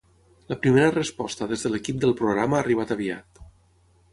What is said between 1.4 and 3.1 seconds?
des de l’equip del programa ha arribat